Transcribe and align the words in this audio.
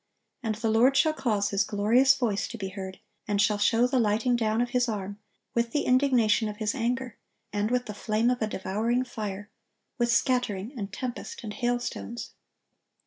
And 0.41 0.55
the 0.55 0.71
Lord 0.71 0.97
shall 0.97 1.13
cause 1.13 1.51
His 1.51 1.63
glorious 1.63 2.15
voice 2.15 2.47
to 2.47 2.57
be 2.57 2.69
heard, 2.69 2.99
and 3.27 3.39
shall 3.39 3.59
show 3.59 3.85
the 3.85 3.99
lighting 3.99 4.35
down 4.35 4.59
of 4.59 4.71
His 4.71 4.89
arm, 4.89 5.19
with 5.53 5.73
the 5.73 5.83
indignation 5.83 6.49
of 6.49 6.57
His 6.57 6.73
anger, 6.73 7.17
and 7.53 7.69
with 7.69 7.85
the 7.85 7.93
flame 7.93 8.31
of 8.31 8.41
a 8.41 8.47
devouring 8.47 9.03
fire, 9.03 9.51
with 9.99 10.09
scattering, 10.11 10.73
and 10.75 10.91
tempest, 10.91 11.43
and 11.43 11.53
hailstones." 11.53 12.31